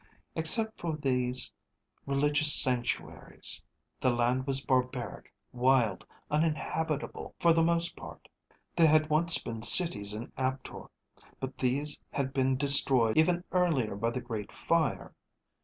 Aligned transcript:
Except 0.35 0.79
for 0.81 0.97
these 0.97 1.51
religious 2.07 2.51
sanctuaries, 2.55 3.63
the 3.99 4.09
land 4.09 4.47
was 4.47 4.65
barbaric, 4.65 5.31
wild, 5.53 6.03
uninhabitable 6.31 7.35
for 7.39 7.53
the 7.53 7.61
most 7.61 7.95
part. 7.95 8.27
There 8.75 8.87
had 8.87 9.11
once 9.11 9.37
been 9.37 9.61
cities 9.61 10.15
in 10.15 10.31
Aptor, 10.37 10.85
but 11.39 11.55
these 11.59 12.01
had 12.09 12.33
been 12.33 12.57
destroyed 12.57 13.15
even 13.15 13.43
earlier 13.51 13.93
by 13.95 14.09
the 14.09 14.21
Great 14.21 14.51
Fire. 14.51 15.13